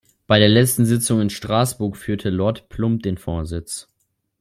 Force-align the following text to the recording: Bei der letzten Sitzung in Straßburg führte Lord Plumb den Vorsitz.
Bei 0.25 0.39
der 0.39 0.49
letzten 0.49 0.87
Sitzung 0.87 1.21
in 1.21 1.29
Straßburg 1.29 1.95
führte 1.95 2.31
Lord 2.31 2.69
Plumb 2.69 3.03
den 3.03 3.19
Vorsitz. 3.19 3.87